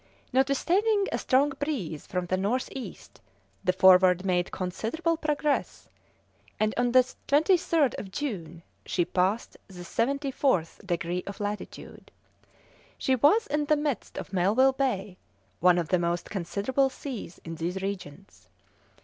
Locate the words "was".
13.15-13.45